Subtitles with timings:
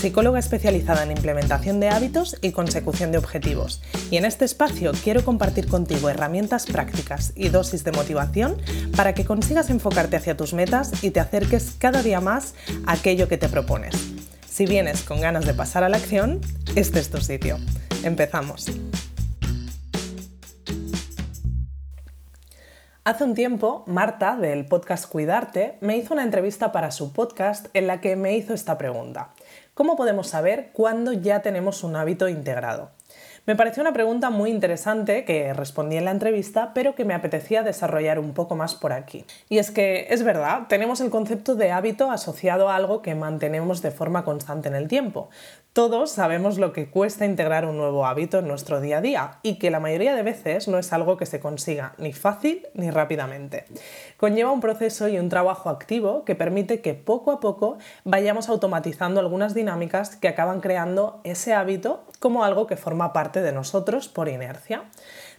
[0.00, 3.82] psicóloga especializada en implementación de hábitos y consecución de objetivos.
[4.10, 8.56] Y en este espacio quiero compartir contigo herramientas prácticas y dosis de motivación
[8.96, 12.54] para que consigas enfocarte hacia tus metas y te acerques cada día más
[12.86, 13.94] a aquello que te propones.
[14.48, 16.40] Si vienes con ganas de pasar a la acción,
[16.76, 17.58] este es tu sitio.
[18.02, 18.68] Empezamos.
[23.02, 27.86] Hace un tiempo, Marta, del podcast Cuidarte, me hizo una entrevista para su podcast en
[27.86, 29.30] la que me hizo esta pregunta.
[29.80, 32.90] ¿Cómo podemos saber cuándo ya tenemos un hábito integrado?
[33.46, 37.62] Me pareció una pregunta muy interesante que respondí en la entrevista, pero que me apetecía
[37.62, 39.24] desarrollar un poco más por aquí.
[39.48, 43.80] Y es que es verdad, tenemos el concepto de hábito asociado a algo que mantenemos
[43.80, 45.30] de forma constante en el tiempo,
[45.72, 49.60] todos sabemos lo que cuesta integrar un nuevo hábito en nuestro día a día y
[49.60, 53.66] que la mayoría de veces no es algo que se consiga ni fácil ni rápidamente.
[54.16, 59.20] Conlleva un proceso y un trabajo activo que permite que poco a poco vayamos automatizando
[59.20, 64.28] algunas dinámicas que acaban creando ese hábito como algo que forma parte de nosotros por
[64.28, 64.82] inercia.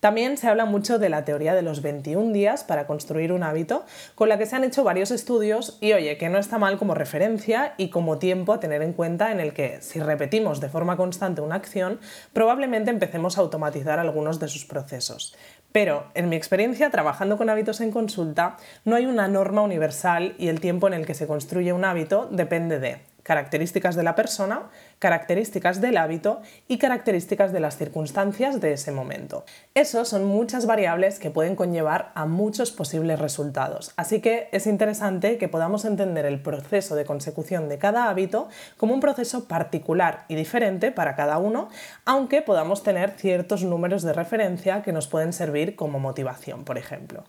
[0.00, 3.84] También se habla mucho de la teoría de los 21 días para construir un hábito,
[4.14, 6.94] con la que se han hecho varios estudios y oye, que no está mal como
[6.94, 10.96] referencia y como tiempo a tener en cuenta en el que si repetimos de forma
[10.96, 11.98] constante una acción,
[12.32, 15.34] probablemente empecemos a automatizar algunos de sus procesos.
[15.72, 20.48] Pero en mi experiencia trabajando con hábitos en consulta, no hay una norma universal y
[20.48, 24.70] el tiempo en el que se construye un hábito depende de características de la persona,
[25.00, 29.44] características del hábito y características de las circunstancias de ese momento.
[29.74, 35.38] Eso son muchas variables que pueden conllevar a muchos posibles resultados, así que es interesante
[35.38, 40.36] que podamos entender el proceso de consecución de cada hábito como un proceso particular y
[40.36, 41.68] diferente para cada uno,
[42.04, 47.24] aunque podamos tener ciertos números de referencia que nos pueden servir como motivación, por ejemplo.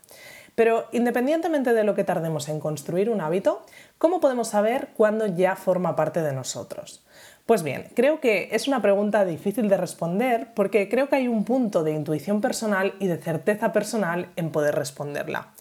[0.57, 3.61] Pero independientemente de lo que tardemos en construir un hábito,
[3.99, 7.05] ¿cómo podemos saber cuándo ya forma parte de nosotros?
[7.45, 11.45] Pues bien, creo que es una pregunta difícil de responder porque creo que hay un
[11.45, 15.53] punto de intuición personal y de certeza personal en poder responderla.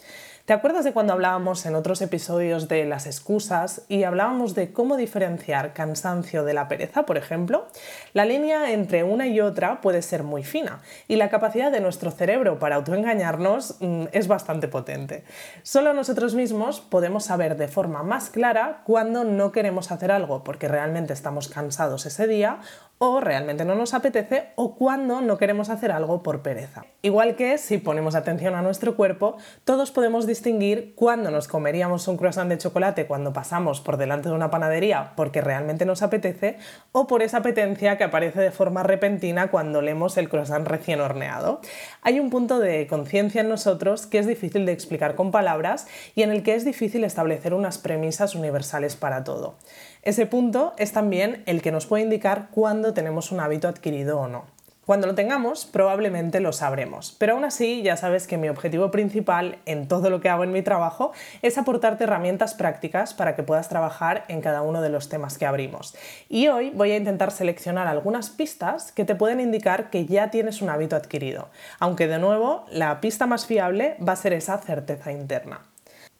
[0.47, 4.97] ¿Te acuerdas de cuando hablábamos en otros episodios de las excusas y hablábamos de cómo
[4.97, 7.67] diferenciar cansancio de la pereza, por ejemplo?
[8.13, 12.13] La línea entre una y otra puede ser muy fina y la capacidad de nuestro
[12.13, 15.25] cerebro para autoengañarnos mm, es bastante potente.
[15.65, 20.69] Solo nosotros mismos podemos saber de forma más clara cuándo no queremos hacer algo porque
[20.69, 22.61] realmente estamos cansados ese día
[22.99, 26.85] o realmente no nos apetece o cuando no queremos hacer algo por pereza.
[27.03, 32.19] Igual que si ponemos atención a nuestro cuerpo, todos podemos distinguir cuándo nos comeríamos un
[32.19, 36.59] croissant de chocolate cuando pasamos por delante de una panadería porque realmente nos apetece
[36.93, 41.63] o por esa apetencia que aparece de forma repentina cuando leemos el croissant recién horneado.
[42.03, 46.23] Hay un punto de conciencia en nosotros que es difícil de explicar con palabras y
[46.23, 49.57] en el que es difícil establecer unas premisas universales para todo.
[50.03, 54.29] Ese punto es también el que nos puede indicar cuándo tenemos un hábito adquirido o
[54.29, 54.56] no.
[54.87, 59.59] Cuando lo tengamos, probablemente lo sabremos, pero aún así ya sabes que mi objetivo principal
[59.67, 61.11] en todo lo que hago en mi trabajo
[61.43, 65.47] es aportarte herramientas prácticas para que puedas trabajar en cada uno de los temas que
[65.47, 65.97] abrimos.
[66.29, 70.63] Y hoy voy a intentar seleccionar algunas pistas que te pueden indicar que ya tienes
[70.63, 71.49] un hábito adquirido,
[71.81, 75.63] aunque de nuevo la pista más fiable va a ser esa certeza interna.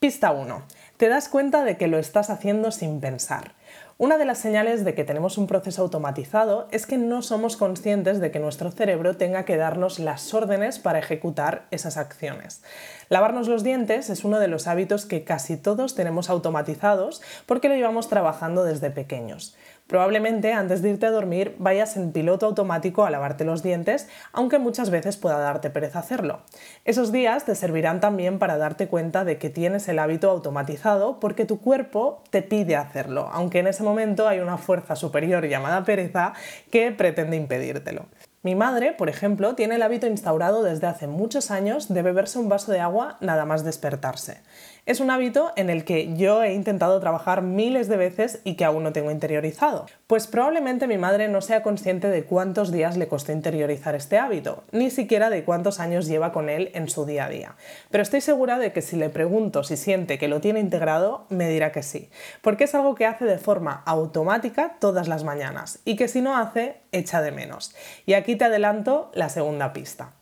[0.01, 0.63] Pista 1.
[0.97, 3.53] Te das cuenta de que lo estás haciendo sin pensar.
[3.99, 8.21] Una de las señales de que tenemos un proceso automatizado es que no somos conscientes
[8.21, 12.63] de que nuestro cerebro tenga que darnos las órdenes para ejecutar esas acciones.
[13.09, 17.75] Lavarnos los dientes es uno de los hábitos que casi todos tenemos automatizados porque lo
[17.75, 19.57] llevamos trabajando desde pequeños.
[19.87, 24.59] Probablemente antes de irte a dormir vayas en piloto automático a lavarte los dientes, aunque
[24.59, 26.41] muchas veces pueda darte pereza hacerlo.
[26.85, 31.45] Esos días te servirán también para darte cuenta de que tienes el hábito automatizado porque
[31.45, 36.35] tu cuerpo te pide hacerlo, aunque en ese momento hay una fuerza superior llamada pereza
[36.71, 38.07] que pretende impedírtelo.
[38.43, 42.49] Mi madre, por ejemplo, tiene el hábito instaurado desde hace muchos años de beberse un
[42.49, 44.41] vaso de agua nada más despertarse.
[44.87, 48.65] Es un hábito en el que yo he intentado trabajar miles de veces y que
[48.65, 49.87] aún no tengo interiorizado.
[50.07, 54.63] Pues probablemente mi madre no sea consciente de cuántos días le costó interiorizar este hábito,
[54.71, 57.57] ni siquiera de cuántos años lleva con él en su día a día.
[57.91, 61.49] Pero estoy segura de que si le pregunto si siente que lo tiene integrado, me
[61.49, 62.09] dirá que sí,
[62.41, 66.37] porque es algo que hace de forma automática todas las mañanas y que si no
[66.37, 67.75] hace, echa de menos.
[68.07, 70.13] Y aquí te adelanto la segunda pista.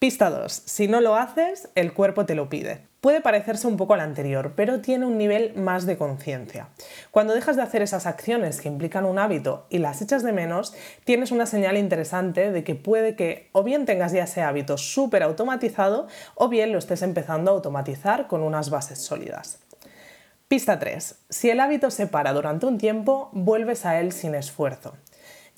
[0.00, 0.62] Pista 2.
[0.64, 2.86] Si no lo haces, el cuerpo te lo pide.
[3.02, 6.70] Puede parecerse un poco al anterior, pero tiene un nivel más de conciencia.
[7.10, 10.72] Cuando dejas de hacer esas acciones que implican un hábito y las echas de menos,
[11.04, 15.22] tienes una señal interesante de que puede que o bien tengas ya ese hábito súper
[15.22, 19.58] automatizado o bien lo estés empezando a automatizar con unas bases sólidas.
[20.48, 21.14] Pista 3.
[21.28, 24.94] Si el hábito se para durante un tiempo, vuelves a él sin esfuerzo.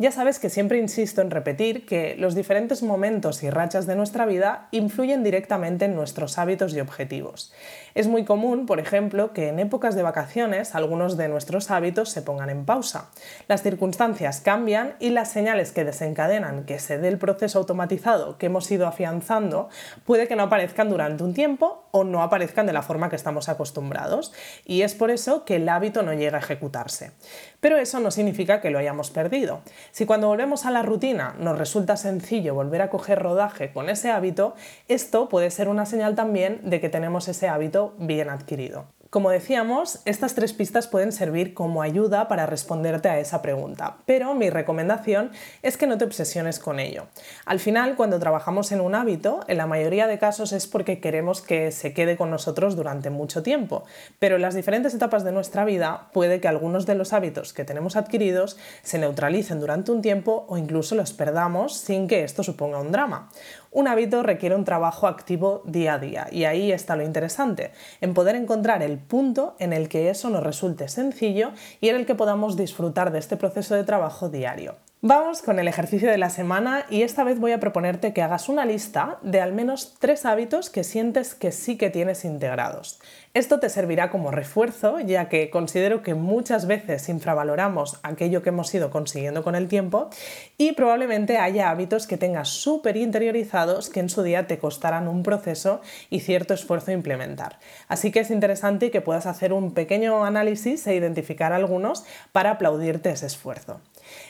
[0.02, 4.26] Ya sabes que siempre insisto en repetir que los diferentes momentos y rachas de nuestra
[4.26, 7.52] vida influyen directamente en nuestros hábitos y objetivos.
[7.94, 12.20] Es muy común, por ejemplo, que en épocas de vacaciones algunos de nuestros hábitos se
[12.20, 13.10] pongan en pausa.
[13.46, 18.46] Las circunstancias cambian y las señales que desencadenan que se dé el proceso automatizado que
[18.46, 19.68] hemos ido afianzando
[20.04, 23.48] puede que no aparezcan durante un tiempo o no aparezcan de la forma que estamos
[23.48, 24.32] acostumbrados.
[24.64, 27.12] Y es por eso que el hábito no llega a ejecutarse.
[27.60, 29.60] Pero eso no significa que lo hayamos perdido.
[29.92, 34.10] Si cuando volvemos a la rutina nos resulta sencillo volver a coger rodaje con ese
[34.10, 34.54] hábito,
[34.88, 38.86] esto puede ser una señal también de que tenemos ese hábito bien adquirido.
[39.12, 44.34] Como decíamos, estas tres pistas pueden servir como ayuda para responderte a esa pregunta, pero
[44.34, 45.32] mi recomendación
[45.62, 47.08] es que no te obsesiones con ello.
[47.44, 51.42] Al final, cuando trabajamos en un hábito, en la mayoría de casos es porque queremos
[51.42, 53.84] que se quede con nosotros durante mucho tiempo,
[54.18, 57.66] pero en las diferentes etapas de nuestra vida puede que algunos de los hábitos que
[57.66, 62.80] tenemos adquiridos se neutralicen durante un tiempo o incluso los perdamos sin que esto suponga
[62.80, 63.28] un drama.
[63.74, 67.72] Un hábito requiere un trabajo activo día a día y ahí está lo interesante,
[68.02, 72.04] en poder encontrar el punto en el que eso nos resulte sencillo y en el
[72.04, 74.76] que podamos disfrutar de este proceso de trabajo diario.
[75.04, 78.48] Vamos con el ejercicio de la semana y esta vez voy a proponerte que hagas
[78.48, 83.00] una lista de al menos tres hábitos que sientes que sí que tienes integrados.
[83.34, 88.72] Esto te servirá como refuerzo, ya que considero que muchas veces infravaloramos aquello que hemos
[88.76, 90.08] ido consiguiendo con el tiempo
[90.56, 95.24] y probablemente haya hábitos que tengas súper interiorizados que en su día te costarán un
[95.24, 97.58] proceso y cierto esfuerzo implementar.
[97.88, 103.10] Así que es interesante que puedas hacer un pequeño análisis e identificar algunos para aplaudirte
[103.10, 103.80] ese esfuerzo.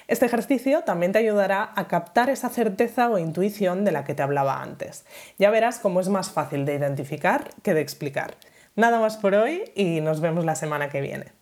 [0.09, 4.23] Este ejercicio también te ayudará a captar esa certeza o intuición de la que te
[4.23, 5.05] hablaba antes.
[5.39, 8.35] Ya verás cómo es más fácil de identificar que de explicar.
[8.75, 11.42] Nada más por hoy y nos vemos la semana que viene.